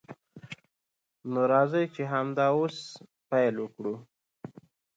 نو 1.31 1.41
راځئ 1.51 1.85
چې 1.95 2.03
همدا 2.13 2.47
اوس 2.57 2.77
پیل 3.29 3.55
وکړو. 3.59 3.95